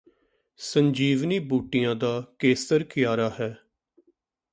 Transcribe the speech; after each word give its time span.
ਸੰਜੀਵਨ 0.59 1.39
ਬੂਟੀਆਂ 1.39 1.95
ਦਾ 1.95 2.23
ਕੇਸਰ 2.39 2.83
ਕਿਆਰਾ 2.83 3.29
ਹੈ 3.39 3.55